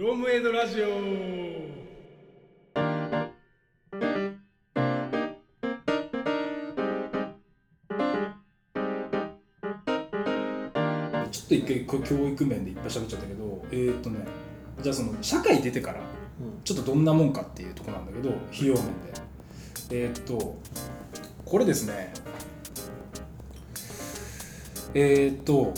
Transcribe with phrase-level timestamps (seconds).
[0.00, 0.86] ロムエイドラジオ。
[0.86, 0.92] ちょ
[11.44, 14.24] っと一回こう教育面でいっぱい喋っちゃったけどえーっとね
[14.80, 16.00] じゃあその社会出てから
[16.64, 18.90] ちょっとどんなもんかっていうところなんだけど費用面で。
[19.90, 20.56] えーっと
[21.44, 22.14] これですね。
[24.94, 25.74] えーっと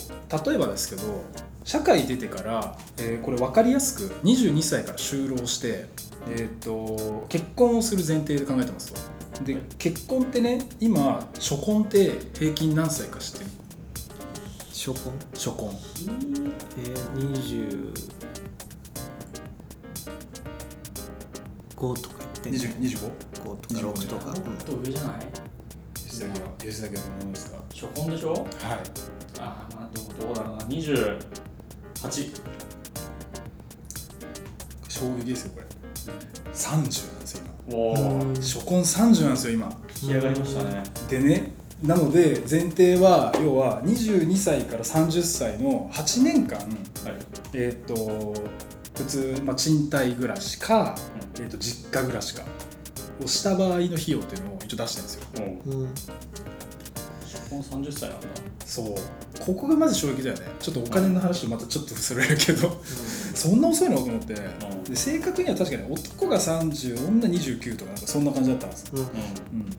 [0.47, 1.25] 例えばですけど
[1.65, 5.87] 社会出てから、えーこれ分かりやすく22歳から就労して、
[6.29, 9.45] えーっと結婚をする前提で考えてますと。
[9.45, 13.51] で結婚ってね今初婚って平均何歳か知ってる？
[14.71, 15.13] 初婚？
[15.35, 15.71] 初婚。
[16.79, 17.93] えー、
[21.77, 23.11] 25とか言ってんじゃない20 25
[23.45, 23.81] 5とか。
[23.81, 25.27] 6とか、もっと上じゃない？
[25.95, 27.59] 吉崎は吉崎はどうですか？
[27.73, 28.33] 初婚でしょ？
[28.33, 28.45] はい。
[29.41, 30.65] ああまあどうどうだろうな
[32.09, 32.43] 28
[34.89, 35.67] 衝撃ですよこれ。
[36.53, 38.35] 30なんですよ今。
[38.37, 39.73] 初婚30なんですよ今。
[39.95, 40.83] 仕上がりましたね。
[41.09, 46.69] でねなので前提は要は22歳から30歳の8年間はい。
[47.55, 48.35] えっ、と
[48.97, 50.97] 普通、まあ、賃貸暮らしか、
[51.37, 52.43] えー、と実家暮らしか
[53.23, 55.27] をした場合の費用っていうのを一応出してるんですよ。
[55.67, 55.95] うん
[57.57, 58.27] うん初婚30歳なんだ。
[58.65, 58.95] そう。
[59.41, 60.47] ここがまず衝撃だよね。
[60.61, 62.81] ちょっとお金の話とまたちょっとそれるけど。
[63.35, 63.97] そんな遅いの？
[63.97, 64.85] と思って、ん。
[64.85, 69.01] で正確には確かに男が30女29とかなんかそんな感じだったんですよ、うん。
[69.01, 69.07] うん。
[69.07, 69.71] ううん、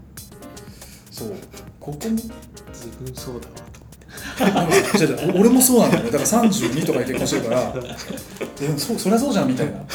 [1.11, 1.33] そう。
[1.79, 2.15] ここも？
[2.15, 6.11] 自分そうだわと違う違うお俺もそうなんだよね。
[6.11, 7.73] だから32とかで結婚してるから。
[8.59, 9.73] でもそそりゃそうじゃんみたいな。
[9.73, 9.87] だか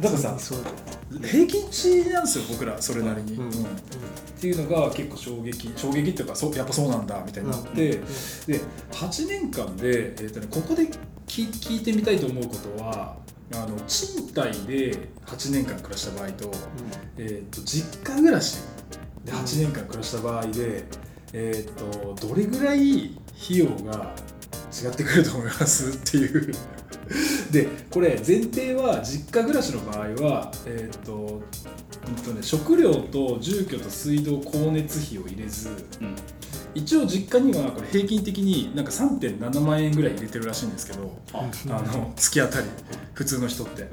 [0.00, 0.74] らさそうだよ
[1.22, 3.42] 平均値なんですよ僕らそれなりに、うん。
[3.44, 3.50] うん。
[3.50, 8.06] っていうのが結構衝撃衝撃っていうかそうやっぱそうなんだみたいになって、うん
[8.46, 8.60] で
[8.92, 10.84] 8年間で、えーとね、ここで
[11.26, 13.16] 聞聞いてみたいと思うことは
[13.52, 16.50] あの賃貸で8年間暮らした場合と,、
[17.16, 18.60] えー、と実家暮らし
[19.24, 20.84] で8年間暮らした場合で、
[21.32, 24.14] えー、とどれぐらい費用が
[24.72, 26.52] 違ってくると思いますっていう。
[27.50, 31.40] でこれ前提は実家暮らしの場合は、えーと
[32.06, 35.68] うんとね、食料と住居と水道光熱費を入れず
[36.00, 36.16] うん。
[36.74, 41.72] 一応実家にはこれ平均的になんか3.7万円ぐらい入れてるらしいんですけどあうん。
[41.72, 42.66] あの月当たり
[43.14, 43.82] 普通の人って。
[43.82, 43.86] っ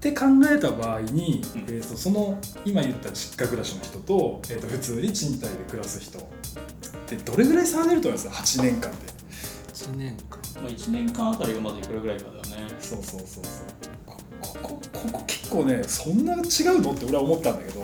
[0.00, 1.60] て考えた場合に、うん。
[1.62, 6.22] えー、とその今言った実家暮らしの人と,、えー、と普通に賃貸で暮らす人っ
[7.06, 9.17] てどれぐらい差が出ると思います？8年間で。
[9.92, 10.38] 1年間。
[10.62, 12.74] まあ、1年間あたりがまずいくらぐらいかだよね。
[12.80, 13.44] そうそうそうそう。
[14.06, 14.16] こ
[14.62, 16.40] ここここ結構ねそんな違う
[16.80, 17.82] のって俺は思ったんだけど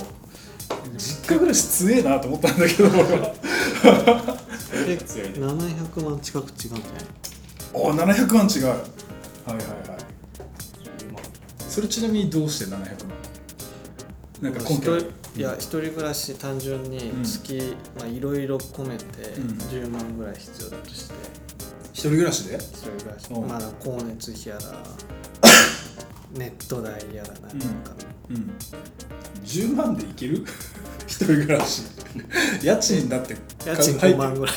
[0.97, 3.35] 実家暮らし強えなと思ったんだけど俺は。
[4.71, 5.35] それで強いね。
[5.39, 6.83] 700万近く違うんじゃない？
[7.73, 8.67] お700万違う。
[8.67, 8.87] はいはいはい。
[11.01, 11.23] 10万
[11.59, 12.89] それちなみにどうして700万？
[14.43, 14.99] なんか根拠。
[15.37, 17.25] いや一人暮らし単純にうん。
[17.25, 19.05] 月まあいろいろ込めて
[19.41, 19.49] うん。
[19.59, 21.15] 10万ぐらい必要だとして
[21.95, 22.57] 一人暮らしで？
[22.57, 24.61] 一人暮らしうんまあ光熱費やら
[26.39, 27.95] ネット代やらなんか。
[28.31, 28.53] うん
[29.45, 30.45] 10万でいける？
[31.07, 31.83] 一人暮らし。
[32.63, 34.55] 家賃だって家賃はい5万ぐらい。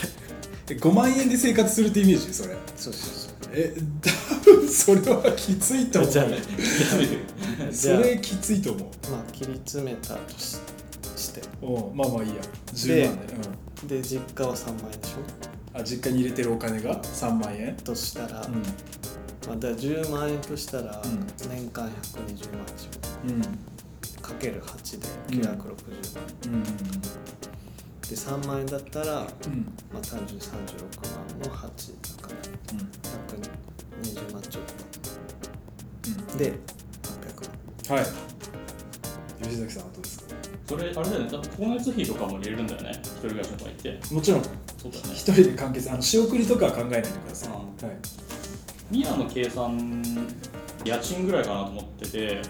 [0.70, 2.34] え5万円で生活するってイメージ？
[2.34, 2.56] それ。
[2.76, 3.32] そうそうそう。
[3.54, 6.12] え多分それはきついと思う。
[6.12, 6.28] じゃあ
[7.72, 9.12] それきついと思う。
[9.12, 10.58] まあ切り詰めたとし
[11.16, 11.42] して。
[11.62, 12.36] おまあまあいいや。
[12.74, 13.34] 10万で、
[13.84, 15.57] うん、で実家は3万円でしょ？
[15.80, 17.76] あ実家に入れてるお金が？3万円？
[17.78, 18.50] としたら、う
[19.48, 21.28] まあ、だから10万円としたらうん。
[21.50, 23.42] 年間120万でしょん。
[24.22, 25.08] かける8で
[25.38, 25.42] うん。
[25.42, 25.64] 960万、
[26.46, 26.64] うん
[28.08, 29.74] で3万円だったら、まうん。
[29.98, 30.54] あ、単純に36
[31.14, 32.40] 万の8だから
[34.02, 34.64] 120万ちょっ
[36.32, 36.38] と。
[36.38, 36.54] で
[37.04, 37.98] 800万。
[37.98, 38.08] はい。
[39.44, 40.36] 吉崎さんはどうですか？
[40.68, 41.30] それあれだよね。
[41.32, 42.92] 多分光熱費とかも入れるんだよね。
[43.02, 44.00] 一人暮らしの場合って。
[44.12, 44.44] もちろん。
[44.44, 44.50] そ
[44.90, 45.14] うだよね。
[45.14, 45.92] 一人で完結。
[45.92, 47.98] あの仕送りとかは考えないでください、うんはい。
[48.92, 50.04] ミラの計算
[50.84, 52.42] 家賃ぐらいかなと思ってて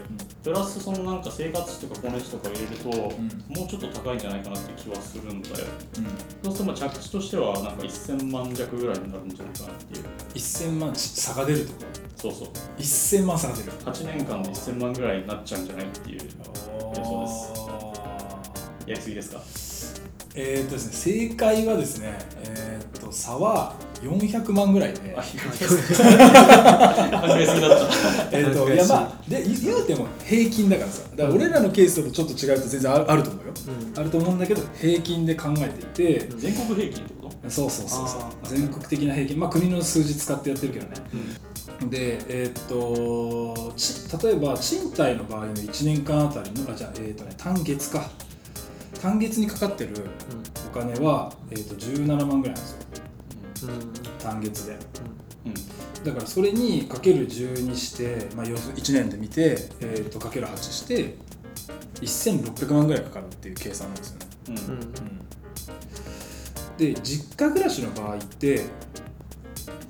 [0.44, 3.56] プラスそのなんか生活費とか光熱費とか入れると、ん。
[3.56, 5.56] もうちょっと高いんじゃないかなって気はするんだよ。
[5.98, 6.04] うん。
[6.44, 10.04] そうするとまあ着地としてはなんか1000万弱ぐらいになるんじゃないかなっていう。
[10.34, 12.48] 1000万差が出るってこそうそう。
[12.48, 13.72] と1000万差が出る。
[13.72, 16.20] 8年間で1000万ぐらいになっちゃうんじゃないっていう
[18.88, 19.42] やりすぎですか？
[20.34, 25.12] えーっとですね正解はですねえーっと差は400万ぐらいで。
[25.16, 25.26] あ、 考
[27.40, 27.54] えす。
[27.54, 27.70] ぎだっ
[28.30, 28.38] た。
[28.38, 28.76] えー、とい。
[28.76, 31.02] やまあで言言うても平均だからさ。
[31.16, 33.52] だから俺らのケースだとちょっと違うと全然あるあると思うよ、
[33.94, 34.00] うん。
[34.00, 37.50] あると思うんだけど平均で考えていて、全国平均ってこと？
[37.50, 38.20] そうそうそうそう。
[38.20, 38.48] あー。
[38.56, 39.40] 全国的な平均。
[39.40, 40.92] まあ国の数字使ってやってるけどね。
[41.90, 43.94] でえーっとち
[44.24, 48.10] 例えば賃貸の場合の1年間あたりのあじゃあ、えーとね、単月か
[49.00, 49.94] 単月にかかってる
[50.66, 52.78] お金は、えー、と17万ぐらいなんですよ。
[54.18, 54.76] 単月で。
[55.46, 56.04] うん。
[56.04, 61.16] だからそれにかける10にして、まあ、要するに1年で見て、えー、とかける8して
[61.96, 64.56] 1600万ぐらいかかるっていう計算なんですよね、うん。
[64.56, 64.62] うん。
[64.70, 64.88] うん。
[66.76, 68.66] で実家暮らしの場合って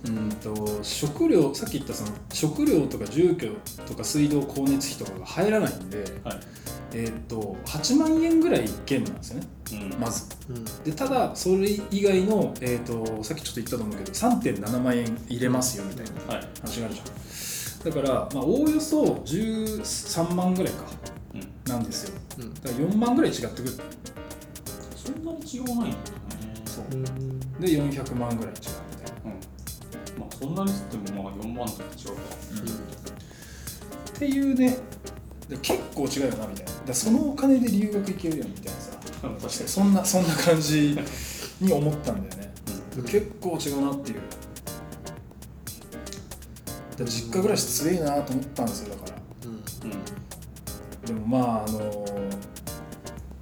[0.07, 3.51] うんと食料さっき言ったその食料とか住居
[3.85, 6.41] とか水道光熱費とかが入らないんで、はい
[6.93, 9.47] えー、と8万円ぐらい減なんですよね。
[9.73, 10.01] うん。
[10.01, 10.27] まず。
[10.49, 10.65] うん。
[10.85, 16.49] でただそれ以外の、えー、とさっきちょっと言ったと思うけど3.7万円入れますよみたいなはい。
[16.63, 20.85] 話があるじゃんだから、まあ、おおよそ13万ぐらいか
[21.35, 21.71] うん。
[21.71, 22.19] なんですよ。
[22.39, 22.55] うん。
[22.55, 23.71] だから4万ぐらい違ってくる。
[24.97, 25.95] そんなに違わないんだね。
[26.65, 26.85] そう。
[26.93, 27.41] うん。
[27.61, 29.23] で400万ぐらい違うみたいな。
[29.25, 30.21] うん。
[30.21, 32.23] まあそんなにつってもまあ4万とか違うか。
[34.17, 34.77] っていうね
[35.49, 36.73] で結構違うよなみたいな。
[36.87, 38.93] だそのお金で留学行けるよみたいなさ。
[39.23, 39.51] 確かに。
[39.51, 40.99] そんなそんな感じ
[41.61, 42.53] に思ったんだよね。
[42.97, 43.05] うん。
[43.05, 44.21] 結構違うなっていう。
[47.05, 49.17] 実家暮らし強いなと思ったんですよだから。
[49.47, 49.91] うん。
[49.91, 50.05] うん。
[51.07, 52.05] でもまああの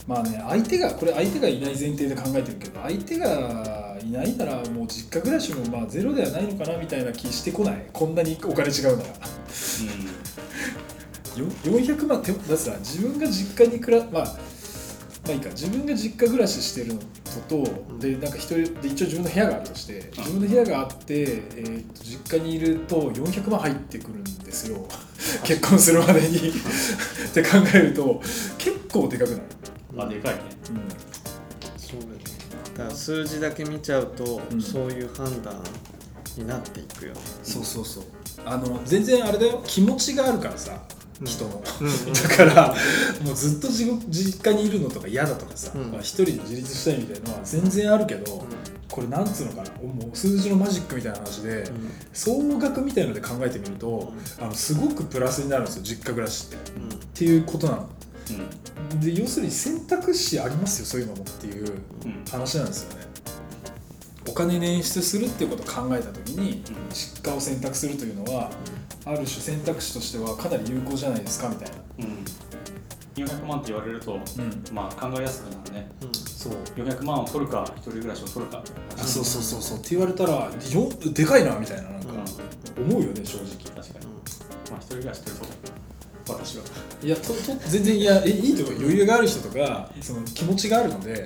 [0.07, 7.87] まあね相手がこれ相手がいない前提で考えてるけど相手がいないならもう実家暮らしもまあゼロではないのかなみたいな気してこない。
[7.93, 9.09] こんなにお金違うなら。
[9.09, 9.15] よ
[11.45, 17.01] 400万ってだってさ自分が実家に暮らまあまあいいか自分が実家暮らししてるの
[17.49, 24.87] ととでなんか一人で一応自分の部屋があるとして自分の部屋があって、えーと実家にいると400万入ってくるんですよ。
[25.45, 26.49] 結婚するまでに。
[26.49, 26.53] っ
[27.35, 28.21] て考えると
[28.59, 29.41] 結構でかくない、
[29.95, 30.01] うん。
[30.03, 30.41] あでかいね。
[31.77, 32.13] そうだね。
[32.77, 34.63] だから数字だけ見ちゃうと、うん。
[34.63, 35.61] そういう判断
[36.37, 37.21] になっていくよね。
[37.43, 38.05] そうそうそう。
[38.45, 39.63] あの全然あれだよ。
[39.67, 40.81] 気持ちがあるからさ。
[40.91, 42.75] うん人の、うんだから
[43.25, 45.93] もうずっと実家にいるのとか嫌だとかさ、うん。
[45.93, 48.45] まあ一人で自立したいみたいなのは全然あるけど、
[48.91, 51.65] これなんつうのかなもう数字のマジックみたいな話で、
[52.13, 56.57] 総額みたいので考えてみると、あのすごくプラスになるんですよ実家暮らしって。
[56.57, 56.83] っうん。
[56.83, 57.89] うんていうことなの。
[59.01, 61.73] うで要するに選択肢ありますよそういうのもっていう
[62.05, 62.25] うん。
[62.31, 63.07] 話なんですよね。
[64.29, 68.51] お金捻出するっていうことを考えた時に実家を選択するというのは
[69.07, 71.77] ある種選択肢としてはかなり有効じゃないですかみたいな。
[72.01, 72.25] うん。
[73.15, 75.91] 400万って言われるとうん、まあ考えやすくなるね。
[76.03, 76.15] うん。
[76.15, 76.53] そう。
[76.77, 78.63] 400万を取るか一人暮らしを取るか。
[78.99, 79.79] あそうそうそうそう。
[79.79, 80.51] って言われたらよ
[81.13, 82.09] でかいなみたいななんか
[82.77, 82.85] うん。
[82.91, 83.47] 思うよね正直。
[83.75, 84.07] 確かに。
[84.71, 85.37] まあ一人暮らし取る
[86.25, 86.35] と。
[86.35, 86.65] 私は。
[87.03, 87.35] いやとと
[87.69, 91.25] 全然いやえいいと思う余裕がある人とかその気持ちがあるので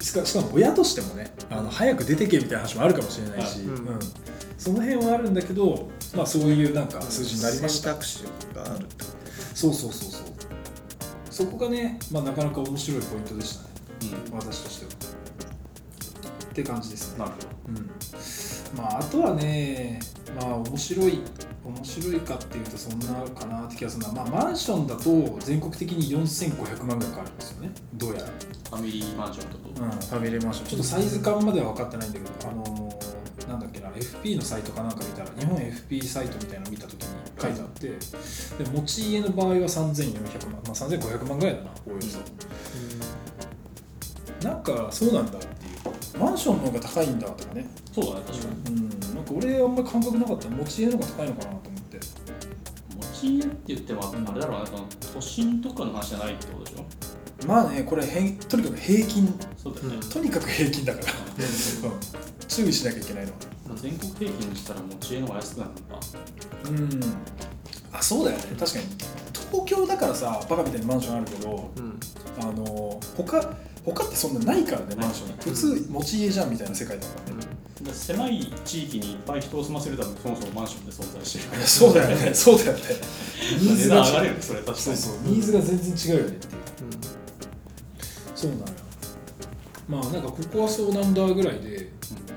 [0.00, 3.66] しかしかも親としてもねあの早く出てけみたいな話もあるかもしれないし、はい。
[3.66, 3.98] うん。
[4.56, 7.90] その辺はあるんだけど、まあ、そういうなんか数字になりました。
[7.90, 8.24] 選択肢
[8.54, 9.10] があるってこ
[9.54, 10.26] そうそうそうそう。
[11.30, 13.70] そこがね、まあ、なかなか面白いポイントでしたね。
[14.30, 14.38] うん。
[14.38, 15.20] 私としては。
[16.50, 17.18] って感じですね。
[17.20, 17.36] なるほ
[17.68, 17.90] うん。
[18.76, 20.00] まああとはね
[20.40, 21.20] まあ面白い
[21.64, 27.70] 面白いかっていうとそんなかなって気がするな、まあ、マンションだと全国的に4500万ぐらいかかるんですよね。
[27.94, 28.32] どうやら、ど
[28.76, 30.66] ファミリーマンションとうん、ファミリーマンション。
[30.68, 32.89] ちょっとサイズ感までは分かってないんだけどあのー
[33.50, 37.08] なんだっけな FP のサイトかなんか見たら日本 FP サイトみたいなの見た時に
[37.40, 37.98] 書いてあってで
[38.70, 42.18] 持ち家の場合は3400万、まあ、3500万ぐらいだなおおよそ、
[44.48, 46.22] なんかそうなんだっていう。
[46.22, 47.66] マンションの方が高いんだとかね。
[47.92, 48.76] そうだね確かに。
[48.76, 48.90] うん。
[49.14, 50.48] なんか俺あんまり感覚なかった。
[50.48, 51.98] 持ち家の方が高いのかなと思って。
[52.96, 54.64] 持ち家って言ってもあれだろう
[55.14, 57.46] 都心とかの話じゃないってことでしょ？
[57.46, 59.34] まあねこれへんとにかく平均。
[59.56, 61.98] そうだよね、うんとにかく平均だから、うん、
[62.60, 63.32] 注意しなきゃいけないの。
[63.32, 63.38] は
[63.76, 66.00] 全国平均にしたら持ち家の方が安くなるのか。
[66.68, 67.00] うん。
[67.92, 68.44] あそうだよね。
[68.58, 68.84] 確かに。
[69.50, 71.98] 東京だからさバカみたいにマンションあるけどうん。
[72.38, 75.36] あの他他ってそんなないからねマンション。
[75.38, 77.46] 普通持ち家じゃんみたいな世界だからね、
[77.80, 82.34] で狭い地域にいっぱい人を住ませるためにそもそもマンションで存在してるそうだよね。
[82.34, 82.82] そうだよね。
[83.58, 84.78] ニー値ズが段上がれるねそれ確かに。
[84.78, 85.14] そうそう。
[85.24, 86.36] ニーズが全然違うよね。
[86.36, 86.52] っていう
[88.34, 88.66] そうなのよ。
[89.88, 92.29] まあなんかここはそうなんだぐらいでうーん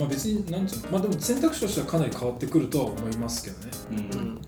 [0.00, 3.70] まあ別になんつうのまあでも選択肢としてはかなり変わってくるとは思いますけどね。
[3.90, 4.40] うん、うん。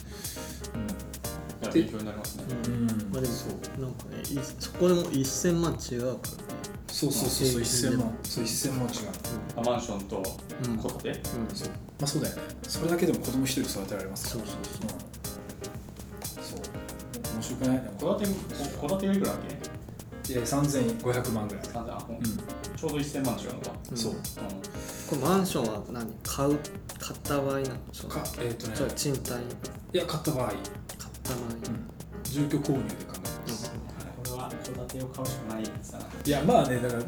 [1.72, 2.44] 勉強になりますね。
[2.66, 6.14] うん、まあでもそうなんかねいそこでも1000万違うから。
[6.14, 6.18] ね
[6.88, 8.92] そうそうそうそうまあ1000万そう1000万違う。
[9.56, 10.22] あマンションと
[10.64, 11.08] うん戸建て？
[11.08, 11.46] うん。
[11.48, 11.68] うんそう。
[11.68, 12.42] まあそうだよね。
[12.62, 14.46] それだけでも子供一人育てられますから。
[14.46, 14.86] そうそうう。
[14.86, 14.92] ん。
[16.44, 17.34] そう。
[17.34, 17.82] 面白くない？
[17.98, 18.34] 戸建て
[18.80, 19.36] 戸建てがいくらだっ
[20.24, 20.32] け？
[20.32, 21.64] いや3500万ぐらい。
[21.64, 22.24] うん。
[22.76, 23.70] ちょうど1000万違うのか。
[23.90, 24.12] うんそう。
[24.12, 24.16] う
[25.12, 26.06] これマンションは何？
[26.22, 26.58] 買う
[26.98, 28.74] 買った場合なのそのかえっ、とね。
[28.74, 29.32] じゃあ賃貸。
[29.92, 30.56] いや買った場合、買っ
[31.22, 31.40] た場合、
[32.24, 35.98] 住居購入で考えてます、これは戸建てを買うしかないさ。
[36.24, 37.02] いやまあねだから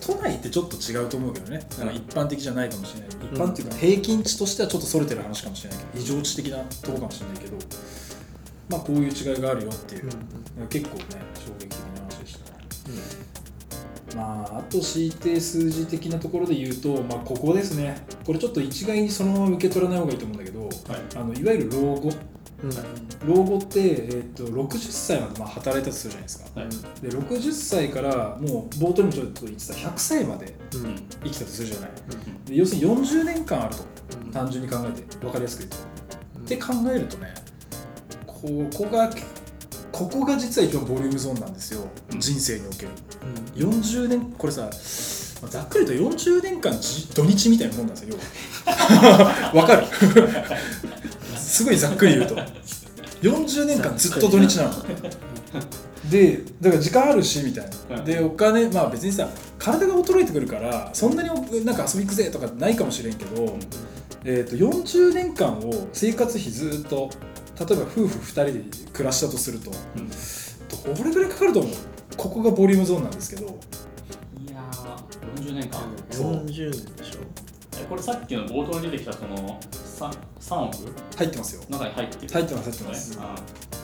[0.00, 1.58] 都内ってちょっと違うと思うけどね。
[1.58, 7.56] だから一般的じゃないかもしれない、一般っていうか平均値としてはちょっとそれてる話かもしれないけど異常値的なところかもしれないけど
[8.68, 10.10] まあこういう違いがあるよっていう、
[10.68, 12.38] 結構ね衝撃的な話でした
[14.16, 18.04] まああと強いて数字的なところで言うとまあここですね。
[18.24, 20.70] これちょっと一概にそのまま受け取らない方がいいと思うんだけど、はい。
[21.16, 22.12] あのいわゆる老後。
[22.60, 23.28] うん。
[23.28, 26.60] 老後って、えー、と60歳までまあ働いたとするじゃないですか。
[26.60, 26.70] はい。
[27.02, 30.84] で60歳からもう冒頭にもちょっと言ってた100歳までうん。
[30.84, 31.90] うん生きたとするじゃない。
[32.46, 33.82] で要するに40年間あると
[34.24, 34.30] うん。
[34.32, 35.76] 単純に考えて分かりやすく言うと、
[36.38, 36.44] うん。
[36.44, 37.34] って考えるとね
[38.26, 39.10] ここが
[39.98, 42.20] ここが実は一番ボリュームゾーンなんですよ、うん。
[42.20, 42.88] 人生における。
[43.56, 44.62] 40年これさ
[45.42, 48.16] まあざっくりと40年間じ土日みたいなもんなんですよ
[49.54, 49.86] わかる？
[51.36, 52.36] すごいざっくり言うと。
[53.22, 54.70] 40年間ずっと土日なの。
[56.08, 58.04] でだから時間あるしみたいな、うん。
[58.04, 59.28] でお金まあ別にさ
[59.58, 63.58] 体が衰えてくるからそんなになんか遊び行くぜとかないかもしれんけど、
[64.24, 67.10] えー、と40年間を生活費ずっと
[67.58, 70.08] 例えば夫婦2人で暮らしたとするとうん。
[70.94, 71.72] どれぐらいかかると思う？
[72.16, 73.46] ここがボリュームゾーンなんですけど。
[73.46, 73.48] い
[74.50, 75.80] やー40年間。
[76.10, 77.20] そう40年でしょ。
[77.80, 80.76] えこれさっきの冒頭に出てきたその 3, 3億？
[81.16, 81.62] 入ってますよ。
[81.68, 82.32] 中に入ってる。
[82.32, 83.18] 入ってます入ってます。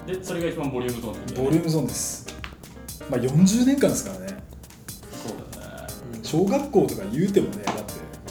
[0.06, 2.26] でそれが一番ボリュームゾーンってことボリュームゾーンです。
[3.10, 4.26] まあ40年間ですからね。
[5.10, 5.88] そうだよね。
[6.22, 7.82] 小学校とか言うてもねだって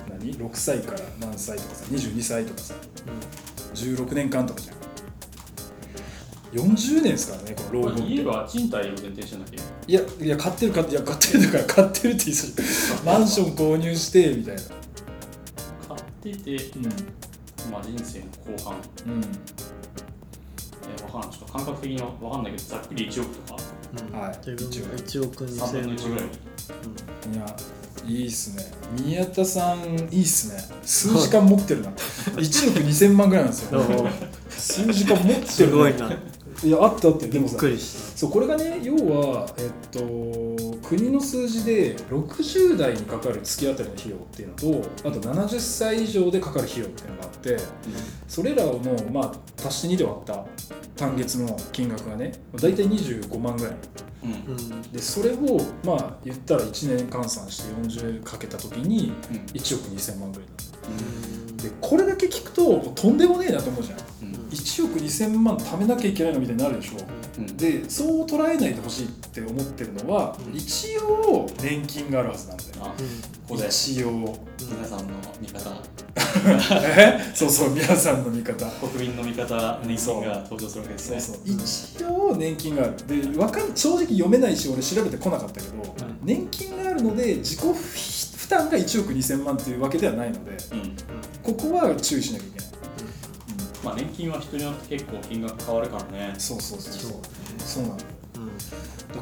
[0.09, 2.75] 何？6歳から何歳とかさ22歳とかさ
[3.73, 4.75] 16年間とかじゃん
[6.53, 8.01] 40年ですからねこの老後って。
[8.13, 9.57] 家は賃貸を前提してんだっけ
[9.87, 9.93] い。
[9.93, 12.51] やいや買ってる買ってるいや買ってるだから 買ってるって言いそう
[13.05, 14.61] マンション購入してみたいな。
[14.61, 14.71] 買
[16.31, 16.83] ってて、うん。
[17.71, 18.77] まあ、人生の後半。
[19.07, 19.21] うん。
[20.99, 23.61] えわからんちょっと感覚的にはわかんないけどざっくり1億とか？
[24.11, 24.19] うん。
[24.19, 24.37] はい。
[24.49, 25.45] 自分が1億。
[25.45, 26.25] 3分の2000 1ぐらい。
[27.29, 27.55] 万いや
[28.05, 28.71] いいっすね。
[29.01, 29.79] 宮田さん
[30.11, 30.61] いいっすね。
[30.83, 31.89] 数時間持ってるな。
[31.91, 33.79] 1億2000万ぐらいなんですよ。
[33.81, 33.87] うん
[34.49, 36.09] 数時間持ってるすごいな
[36.63, 38.17] いやあったあってでびっもさくりした。
[38.17, 39.99] そうこれがね要は、えっと、
[40.87, 47.57] 国の数字で60代にかかる月当たりの費用っていうのとあと70歳以上でかかる費用っていうのがあって
[48.27, 48.79] それらの、
[49.11, 50.45] まあ、足して2で割った
[50.95, 53.73] 単月の金額がね大体25万ぐらい。
[54.23, 54.31] うん。
[54.31, 59.37] うんうんでそれをまあ言ったら1年換算して40かけた時にうん。
[59.53, 60.47] 1億2000万ぐらい
[61.49, 61.57] うん。
[61.57, 63.99] でこれだけ聞くととんでもねえなと思うじゃん。
[64.27, 66.97] うん1億2000万貯めなきゃいけないのみたいになるでしょ。
[67.39, 67.57] うん。
[67.57, 70.55] でそう捉えないでほしいって思ってるのは、うん。
[70.55, 72.69] 一応年金があるはずなんだよ。
[72.81, 72.93] あうん。
[72.93, 72.95] こ
[73.49, 73.67] こで。
[73.67, 74.37] 一応。
[74.59, 75.05] 皆さんの
[75.41, 75.71] 味方。
[76.97, 77.19] え？
[77.33, 78.65] そうそう皆さんの味方。
[78.65, 81.39] 国民の味方年金が登場するわけですそうねそう。
[81.45, 83.31] 一応年金がある。
[83.31, 90.95] でわかん正直読めないし俺調べてこなかったけど、年金があるので自己負担が1億2000万っていうわけではないのでうん。
[91.43, 92.67] ここは注意しなきゃいけない、
[93.83, 96.35] まあ年金は人によって結構金額変わるからね。
[96.37, 97.11] そうそうそうそう。
[97.59, 97.95] そうなの。
[97.95, 98.03] うん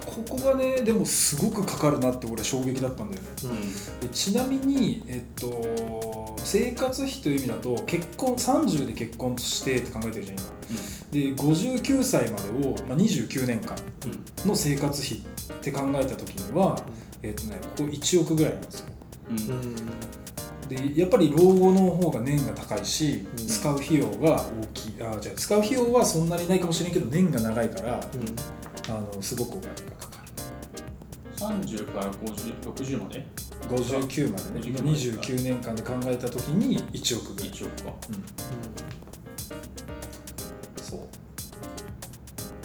[0.05, 3.29] ここがねでもすごくかかるなって俺衝撃だったんだよね。
[3.43, 4.07] うん。
[4.07, 10.45] でちなみに、えっと、生活費という意味だと結婚30で結婚してって考えてるじゃん今。
[11.11, 13.75] で59歳までを、まあ、29年間
[14.05, 15.23] うんの生活費っ
[15.59, 16.81] て考えた時には、
[17.21, 18.85] えっとね、ここ1億ぐらいなんですよ。
[19.29, 19.37] うん。
[19.37, 19.75] ううんん
[20.75, 23.47] でやっぱり老後の方が年が高いし、うん。
[23.47, 24.95] 使う費用が大きい。
[25.03, 27.99] あじゃあ使う費用はそんなにないかもしれんけど年が長いから、
[28.89, 30.17] あのすごくお金がかか
[31.41, 33.19] 30から50 60まで？
[33.19, 33.25] る
[33.67, 34.61] 59までね。
[34.61, 34.97] 59まで。
[34.97, 37.93] 29年間で考えた時に1億ぐらい、1億か。
[38.09, 38.23] うん、
[40.83, 40.99] そう。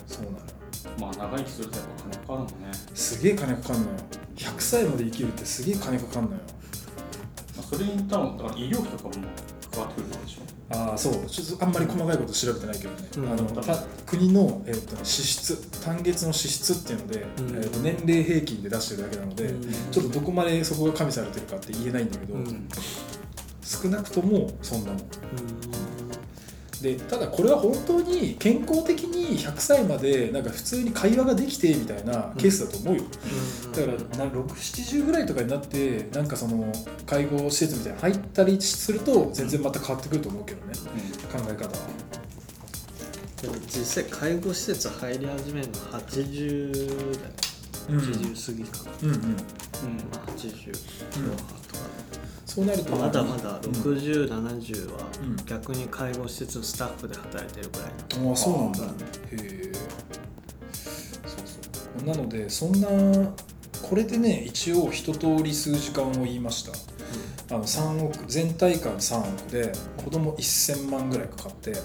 [0.07, 0.37] そうなの。
[0.39, 0.43] よ
[0.99, 2.55] まあ長生きするとやっぱ金かかるもんね、
[2.95, 3.97] すげえ金かかんのよ。
[4.37, 6.37] 100歳まで生きるってすげえ金かかんのよ。
[6.37, 6.56] まあ、
[7.71, 9.15] それに多分だから医療費とかも
[9.73, 10.43] 関わってくるでしょ？
[10.69, 11.27] ああそう。
[11.27, 13.33] ちょっとあんまり細かいこと調べてないけどね、うん。
[13.33, 17.49] あのた国の、えーとね支出単月の支出っていうので、うん。
[17.57, 19.91] えーと年齢平均で出してるだけなので、うん。
[19.91, 22.69] ちょっとどこまでそこが加味されてるかって言えないんだけど、うん。
[23.63, 24.99] 少なくともそんなもん。
[24.99, 25.07] うん
[26.83, 33.05] でただこれは本当に健康的に100歳までなんか普通に会話ができてみたいなケースだと思うよ、
[33.73, 36.73] だからな670ぐらいとかになってなんかその
[37.07, 40.73] 介護施設みたいなの入ったりすると全然また変わってくると思うけどね、
[41.33, 42.07] 考え方は。
[43.43, 47.56] でも実際介護施設入り始めるの80代うん
[47.89, 49.15] 80過ぎかな、うんうん。
[49.15, 49.37] うんま
[50.15, 51.55] あ80とか
[52.47, 53.73] そそうなるとまだまだうん。
[53.73, 55.37] 6070はうん。
[55.47, 58.31] 逆に介護施設のスタッフで働いてるぐらいの。
[58.31, 58.81] ああそうなんだ。
[58.81, 58.89] うん。
[58.89, 58.93] へ
[59.33, 59.73] え。
[60.73, 62.09] そうそう。
[62.09, 62.89] なのでそんな
[63.83, 66.73] これでね一応一通り数時間を言いました。
[67.49, 69.71] あの3億全体感3億で
[70.03, 71.79] 子供1000万ぐらいかかってうん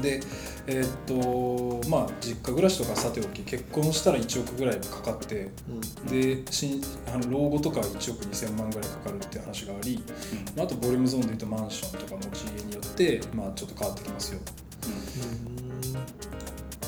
[0.00, 0.20] で
[0.66, 6.06] えーっとまあ実家暮らしとかさておき結婚したら1億ぐらいかかってうん。
[6.06, 6.80] でし
[7.12, 10.02] あの老後とかは1億2000万ぐらいかかるっていう話があり、
[10.56, 14.40] まああとボリュームゾーンでいうとマンションとか持ち家によって、まあ、ちょっと変わってきますよ。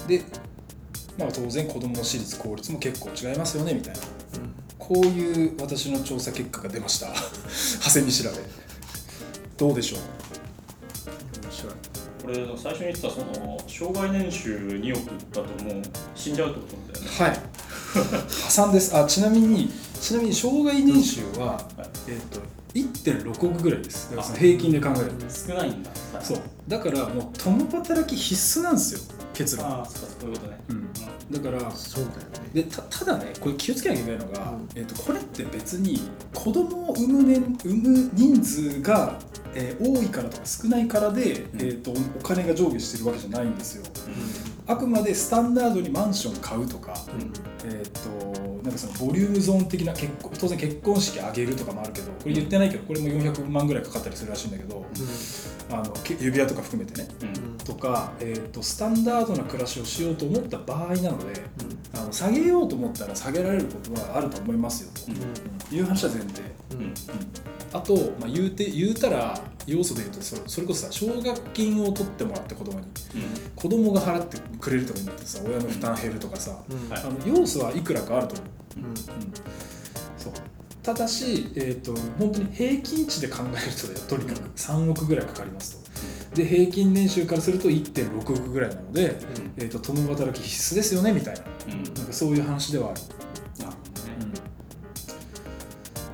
[0.09, 0.23] で、
[1.19, 4.01] まあ、当然子どもの私立公立も結構違いますよねみたいな。
[4.79, 7.09] こういう私の調査結果が出ました。
[7.85, 8.37] 長谷見調べ。
[9.57, 10.01] どうでしょう？
[12.27, 15.83] これ最初に言ってたその障害年収2億だともう
[16.17, 17.11] 死んじゃうってことだよね。
[17.17, 17.41] はい。
[18.29, 18.97] 破産です。
[18.97, 22.11] あちなみにちなみに障害年収は、はい。
[22.11, 22.41] えっと
[22.75, 24.11] 1.6億ぐらいです。
[24.11, 25.31] だから平均で考えると。
[25.31, 25.91] 少ないんだ。
[26.21, 26.39] そう。
[26.67, 30.59] だからもう共働き必須なんですよ結論、ああそういうことね。
[30.71, 30.86] うん、
[31.31, 32.51] だからそうだよね。
[32.55, 34.69] でたただねこれ気をつけなきゃいけないのが、うん。
[34.77, 36.01] えっとこれって別に
[36.33, 39.19] 子供を産む,、ね、産む人数が、
[39.55, 43.85] えー多いからとか少ないからで、えっとお金が上下してるわけじゃないんですよ。
[44.69, 46.95] あくまでスタンダードにマンション買うとか、
[47.65, 48.26] えっと
[48.67, 54.85] なんかそのボリュームゾーン的な結婚当然結婚式挙げるとかもあるけどこれ言ってないけどこれも400万ぐらいかかったりするらしいんだけど
[55.71, 57.09] あのけ指輪とか含めてね。
[57.23, 57.29] うん。
[57.29, 61.43] うんとか、えー、とスタンダードな暮らしをしようと思った場合なので
[61.95, 65.01] あの下げようと思ったら下げられることはあると思いますよと
[65.73, 66.43] いう話は前提、
[66.73, 66.95] うん。
[67.73, 72.87] あと、まあ、言うて言うたら要素で言うとそそれこそさ奨学金を取ってもらって子供に
[73.57, 76.63] 子供が払ってくれるとかになってさ親の負担減るとかさ、はい。
[76.93, 78.45] あの要素はいくらかあると思
[78.87, 78.97] う、うん、
[80.17, 80.33] そう。
[80.83, 85.87] ただし、えー、と本当に平均値で考えるととにかく3億ぐらいかかりますと。
[86.37, 89.17] で平均年収からすると1.6億ぐらいなので、
[89.57, 91.43] えー、と共働き必須ですよねみたいな。
[91.67, 91.83] うん。
[91.95, 93.01] なんかそういう話ではある、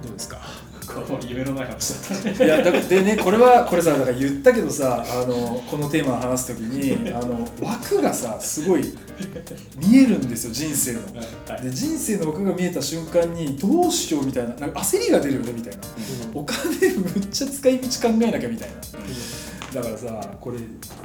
[0.03, 0.39] どうですか？
[0.87, 2.47] これ夢のない話だったね。
[2.47, 8.93] いやだでねこれはこれさだから言ったけどさあのこのテーマを話す時に あの枠がさすごい
[9.79, 10.99] 見えるんですよ人生の。
[11.49, 11.63] はい。
[11.63, 15.81] で人生の枠が見えた瞬間にどうしようみたいななんか焦りが出るよねみたいな。
[16.35, 16.59] お金
[16.97, 18.75] むっちゃ使い道考えなきゃみたいな
[19.75, 20.59] だからさこれ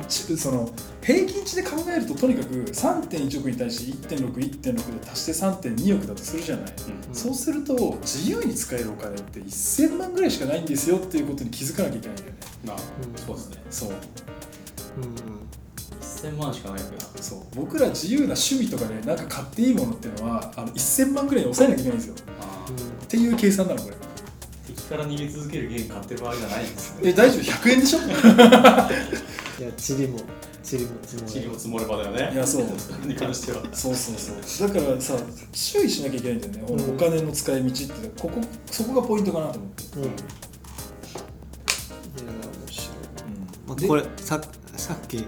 [0.07, 0.69] ちその
[1.01, 6.73] 平均値で考えるととにかく3.1億に対して1.61.6で足して3.2億だとするじゃない、
[7.13, 12.37] そうすると自由に使えるお金って1000万ぐらいしかないんですよっていうことに気づかなきゃいけないんだよね。
[12.65, 12.77] まあ
[13.25, 13.93] そうですねそう。
[16.01, 17.39] 1000万しかないわけだそう。
[17.55, 22.15] 僕ら自由な趣味とかでなんか買っていいものっていうのはあの1000万ぐらいに抑えなきゃいけないんですよ。
[23.03, 23.95] っていう計算なのこれ
[24.87, 27.99] 敵から逃げ続けるゲーム買ってる場合じゃないんですえ大丈夫？100円でしょ？
[29.59, 30.19] いやチリも
[30.63, 31.29] チリも積も。
[31.29, 32.31] チリを積もればだよね。
[32.33, 32.65] いやそう。
[33.07, 33.63] に関しては。
[33.73, 34.69] そうそうそう。
[34.69, 35.15] だからさ
[35.53, 36.95] 注意しなきゃいけないんだよね、うん。
[36.95, 38.21] お金の使い道って。
[38.21, 40.03] ここそこがポイントかなと思って、うん。
[40.03, 40.11] いや
[42.67, 42.87] 面白い。
[43.65, 44.41] まあ、でこれさ
[44.75, 45.25] さっき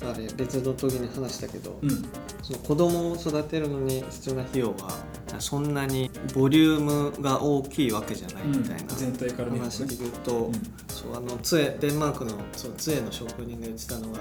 [0.00, 2.04] あれ別の時に話したけど、うん。
[2.42, 4.96] その子供を育てるのに必要な費用は
[5.40, 10.52] そんなにボリュームが大きいわけじゃないみたいな全体から見る話で言うと、うん。
[10.88, 14.18] そうあの杖デンマークのそう杖の職人が言ってたのが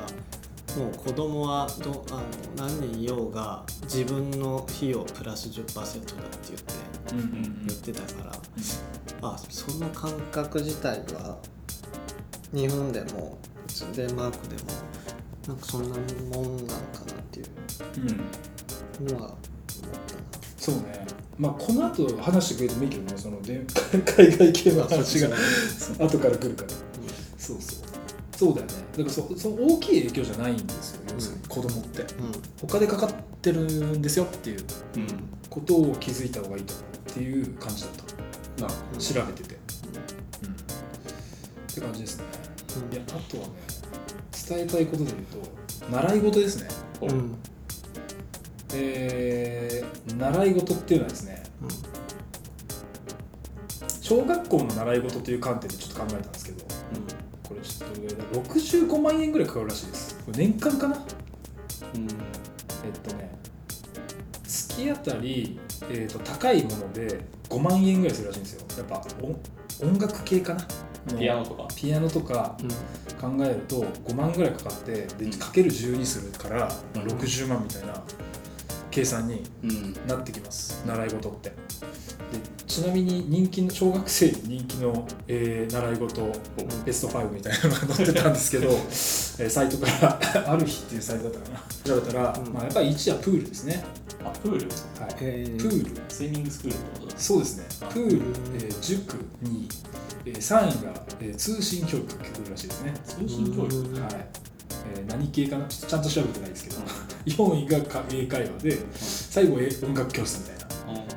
[0.78, 2.22] もう子供はどあの
[2.56, 6.06] 何人いようが自分の費用プラス10%だって
[6.50, 6.74] 言って
[7.14, 11.38] うんうん言ってたから、あその感覚自体は
[12.54, 13.38] 日本でも
[13.96, 14.70] デンマークでも
[15.48, 17.46] なんかそんなもんなのかなっていう
[17.98, 18.10] うん。
[18.10, 18.20] うん
[19.00, 19.38] のは思っ
[20.08, 21.07] たそうね
[21.38, 23.64] まあこの後話してくれてもいいけどねそので
[24.16, 24.84] 海外系のな。
[24.86, 25.30] 話が。
[26.00, 26.70] 後から来るから。
[27.38, 27.80] そうそう。
[28.36, 28.74] そうだよね。
[28.98, 32.02] だからそその大きい影響じゃないんですよ要するに子供って。
[32.02, 32.08] うん。
[32.62, 34.60] 他でかかってるんですよっていう
[34.96, 35.08] うん。
[35.50, 37.92] ことを気づいた方がいいと思うっていう感じだっ
[38.58, 38.64] た。
[38.64, 39.00] なるうん。
[39.00, 39.58] 調べてて、
[40.44, 40.54] うん、っ
[41.74, 42.24] て感じですね。
[42.90, 42.94] うん。
[42.94, 43.52] いやあとはね
[44.50, 45.44] 伝えたいことで言う
[45.92, 46.68] と習い事ですね。
[47.02, 47.36] うん
[48.74, 51.44] えー習い事っていうのはですね
[54.02, 56.66] 小学校の習い事という観点でちょっと考えたんですけど
[57.44, 60.16] これちょっとどれぐらいだ65万円ぐらいかかるらしいです。
[60.26, 60.96] これ年間かな？
[60.96, 61.04] うん。
[61.04, 63.32] えっとね
[64.44, 68.66] 月当たり、えー、と高いもので5万円ぐらいするらしいんですよ。
[68.78, 69.40] やっぱ音
[69.88, 70.66] 音楽系かな？
[71.14, 71.68] のピアノとか。
[71.76, 72.58] ピアノとか
[73.22, 78.04] 考えると5万ぐらいかかってでかける10にするから、まあ、60万みたいな
[78.98, 80.84] 計算にうんなってきます。
[80.88, 81.50] 習い事って。
[81.50, 81.56] で
[82.66, 86.32] ちちなみに人気の小学生に人気の、えー習い事
[86.86, 90.20] ベスト5みたいなのが載ってたんですけど、 えーサイトから
[90.52, 91.64] ある日っていうサイトだったかな。
[91.86, 92.54] 調べたら、うん。
[92.54, 93.84] まあ、やっぱり1位はプールですね、
[94.24, 94.58] あプール？
[94.60, 95.16] はい。
[95.22, 95.62] えー。
[95.62, 96.02] プール。
[96.10, 97.20] スイミングスクールってことだ。
[97.20, 97.66] そうですね。
[97.82, 97.86] あ。
[97.86, 98.22] プール、
[98.56, 99.70] えー塾に、
[100.26, 103.76] えー3位が、えー通信教育が来るらしいですね、通信教育？
[103.78, 104.28] うんはい。
[104.98, 105.66] えー何系かな？
[105.68, 106.78] ちょっとちゃんと調べてないですけど、
[107.28, 110.68] 4位がか英会話で最後え音楽教室みたいな。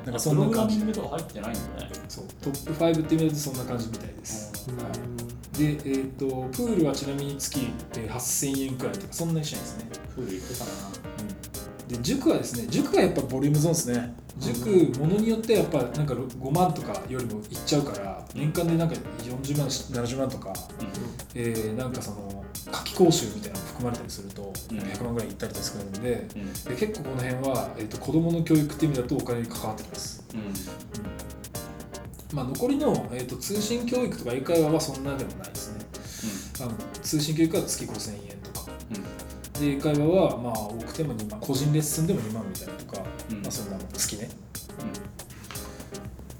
[0.05, 0.77] なんかそんな感じ。
[0.77, 1.91] ミングとか入ってないんだね。
[2.09, 2.25] そう。
[2.41, 4.77] トップ5って見るとそんな感じみたいです、うん。
[4.77, 5.57] はい。
[5.57, 7.59] で、えー、とプールはちなみに月、
[7.95, 10.71] えー8000円くらいとかそんなにしないですね、プール行ってたな。
[11.87, 14.15] で塾はですね塾はやっぱボリュームゾーンですね。
[14.39, 20.53] 塾ものによってはやっぱなんか5万とかよりもいっちゃうから年間でなんか40万70万とか、
[21.35, 24.77] えーなんかその夏期講習みたいなの含まれたりするとうん。
[24.77, 26.41] 100万ぐらいいったりとかするんでうん。
[26.41, 30.23] うんで結構この辺は、えー、と子どもの教育って意味だとお金に関わってきます。
[32.33, 35.85] まあ、残りの、えー、と通信教育とか英会話はそんなでもないですね。
[36.61, 38.71] あの通信教育は月5000円とか。
[38.91, 39.61] うん。
[39.61, 43.41] で英会話はまあ多くても2万個人レッスンでも2万みたいなとか、うん。
[43.41, 44.29] まあ、そんなの月ね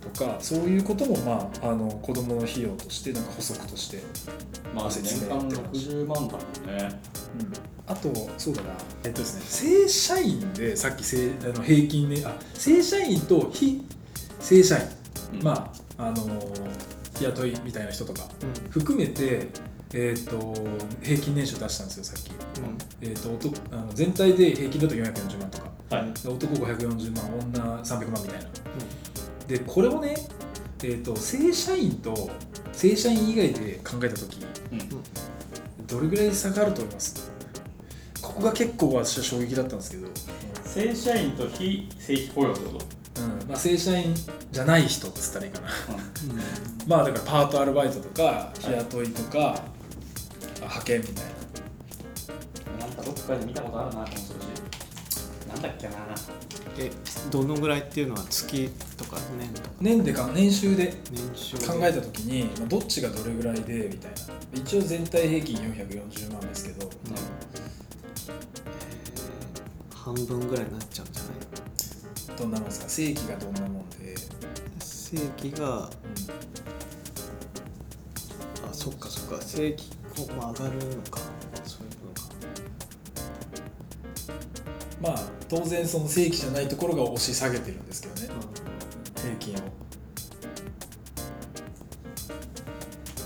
[0.02, 4.04] とかそういうことも、まあ、あの子どもの費用としてなんか補足として、うん
[4.76, 7.00] まあ年間60万だもんね。
[7.88, 8.70] あとそうだな。
[9.04, 13.86] えっとですね正社員でさっき正あの平均ねあ正社員と非
[14.40, 14.84] 正社員、
[15.34, 15.44] うん。
[15.44, 16.16] まああの
[17.18, 18.22] 日雇いみたいな人とか。
[18.70, 19.50] 含めて、
[19.94, 20.54] えー、と
[21.02, 22.32] 平均年収出したんですよさっき、
[23.02, 25.72] えー、と男あの全体で平均だと440万とか。
[25.90, 26.14] はい。
[26.14, 28.46] で男540万女300万みたいな
[29.52, 30.16] でこれをね、
[30.84, 32.30] えー、と正社員と
[32.72, 34.38] 正社員以外で考えた時
[34.72, 35.86] うん。
[35.88, 37.30] どれぐらい差があると思います？
[38.22, 40.08] ここが結構私は衝撃だったんですけど、
[40.64, 42.80] 正社員と非正規雇用ってこ
[43.14, 43.22] と？
[43.22, 43.50] うん。
[43.50, 44.16] まあ、正社員
[44.52, 45.68] じゃない人っつったらいいかな。
[45.68, 45.72] う
[46.88, 49.64] まあだからパートアルバイトとか日雇いとか、あ
[50.62, 51.26] 派遣みたい
[52.80, 52.86] な。
[52.88, 54.06] なんかどっかで見たことあるな
[55.62, 55.94] なんだっけな。
[56.80, 56.92] え
[57.30, 59.70] どのぐらいっていうのは月とか年とか？
[59.80, 64.18] 年でか年収で年収考えた時に、まあ、どっちがどれぐらいでみたいな。
[64.54, 66.90] 一応全体平均440万ですけど、
[69.94, 71.30] 半分ぐらいになっちゃうんじゃな
[72.36, 72.38] い？
[72.38, 72.90] どんなもんですか？
[72.90, 74.16] 正規がどんなもんで、
[74.80, 75.90] 正規が
[78.70, 79.42] あそっかそっか。
[79.42, 79.84] 正規
[80.16, 81.20] こう、まあ、上がるのか。
[81.64, 82.22] そういうのか。
[85.02, 88.30] まあ当然その正規じゃないところが押し下げてるんですけどね。
[89.22, 89.58] 平均を。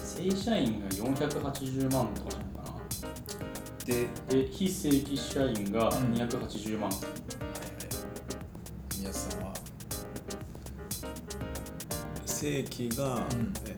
[0.04, 2.64] 正社員が480万とかじゃないか
[3.86, 4.08] で、
[4.38, 4.44] な。
[4.44, 6.90] で非正規社員が280万、
[8.98, 9.54] 宮津さんは。
[12.26, 13.54] 正規が、ん。
[13.68, 13.76] えっ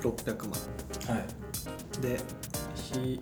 [0.00, 1.14] と600万。
[1.14, 2.00] はい。
[2.00, 2.18] で
[2.74, 3.20] 非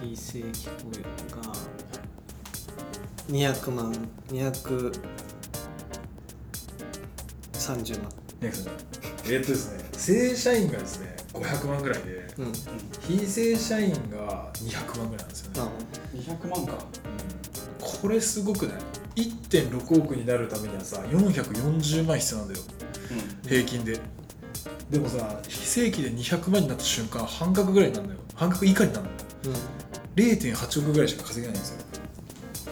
[0.00, 1.02] 非正規雇用
[1.42, 1.52] が
[3.28, 3.92] 200万
[4.28, 4.92] 230
[8.02, 8.10] 万。
[8.40, 8.50] えー
[9.40, 12.52] っとですね正社員がですね500万ぐらいでうん。
[13.00, 15.68] 非正社員が200万ぐらいなんですよね、あ
[16.16, 16.78] 200万か。
[17.80, 18.76] これすごくない
[19.16, 22.60] ？1.6億になるためにはさ440万必要なんだよ。
[23.44, 23.98] う平均で。
[24.90, 28.20] でもさ非正規で200万になった瞬間半額ぐらいになるのよ。
[28.34, 29.10] 半額以下になるの。
[29.10, 29.14] う
[29.48, 29.54] ん
[30.18, 31.84] 0.8億ぐらいしか稼げないんですよ。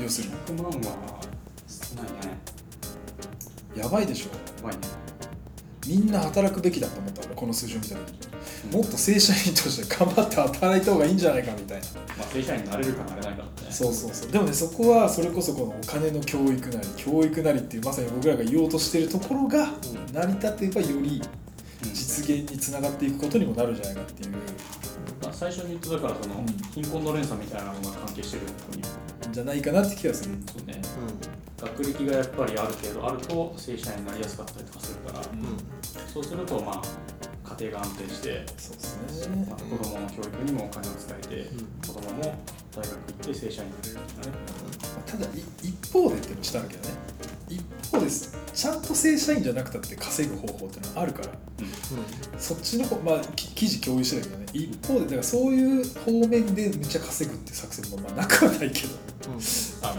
[0.03, 1.21] 要するん100万は
[1.69, 2.37] 少ないね。
[3.75, 4.31] にやばいでしょ。
[4.63, 4.81] やばいね
[5.87, 8.27] みんな働くべきだと思った俺この数字を見た時に。
[8.73, 11.87] もっと正社員として頑張って働いた方がいいんじゃないかみたいな。
[12.19, 13.71] まあ正社員になれるかなれないかってね。
[13.71, 14.33] そうそうそう。
[14.33, 19.69] でもねそこはそれこそこのお金の教育なり教育なりっていうまさに僕らが言おうとしてるところが
[20.13, 21.23] 成り立てばより
[21.85, 21.95] うん。
[21.95, 24.33] 実現につながっていくことにもなるんじゃないかっていう。
[24.33, 24.41] まあ
[25.37, 26.47] 最初に言ってたからその、うん。
[26.73, 28.83] 貧困の連鎖みたいなのが関係してるのに。
[29.35, 30.81] じゃないかなって気がする、そうね。
[31.61, 35.59] う学歴がやっぱりある程度あると正社員になりやすかったりとかするから、んうん。
[36.13, 36.83] そうするとまあ
[37.61, 39.47] 家庭が安定して、そうですね。
[39.49, 41.67] まあ、子供の教育にもお金を使えて、うん。
[41.87, 42.35] 子供も
[42.73, 44.33] 大学行って正社員になれるとかね。
[45.05, 45.29] ただい
[45.63, 46.95] 一方でってのしたんだけどね。
[47.49, 48.37] 一方です。
[48.55, 51.29] ちゃんと正社員じゃなくたって稼ぐ方法っていうのはあるから。
[52.39, 54.47] そっちの方まあき記事共有してたけどね。
[54.53, 58.95] 一方でだからそういう方面でめっちゃ稼ぐって作戦もまあなくはないけど、
[59.29, 59.33] うん。
[59.35, 59.39] うん。
[59.39, 59.97] あそれは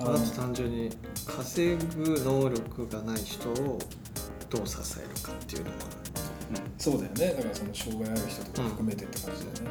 [0.00, 0.90] あのあと単純に
[1.26, 3.78] 稼ぐ能力がない人を
[4.48, 5.76] どう支えるかっていうのは。
[6.78, 7.34] そうだよね。
[7.36, 9.70] だからその障害ある人とか含めてって感じだよね、